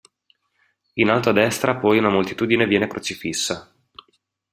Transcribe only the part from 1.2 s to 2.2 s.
a destra poi una